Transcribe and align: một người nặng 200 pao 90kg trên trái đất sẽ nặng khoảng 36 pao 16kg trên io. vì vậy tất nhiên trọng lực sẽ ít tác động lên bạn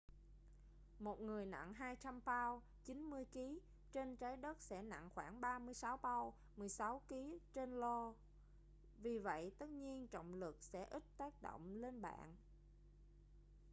một 0.99 1.19
người 1.19 1.45
nặng 1.45 1.73
200 1.73 2.21
pao 2.21 2.61
90kg 2.85 3.57
trên 3.91 4.15
trái 4.17 4.37
đất 4.37 4.61
sẽ 4.61 4.81
nặng 4.81 5.09
khoảng 5.15 5.41
36 5.41 5.97
pao 5.97 6.33
16kg 6.57 7.37
trên 7.53 7.71
io. 7.71 8.13
vì 9.01 9.17
vậy 9.19 9.51
tất 9.57 9.69
nhiên 9.69 10.07
trọng 10.07 10.33
lực 10.35 10.57
sẽ 10.63 10.83
ít 10.85 11.03
tác 11.17 11.41
động 11.41 11.75
lên 11.81 12.01
bạn 12.01 12.35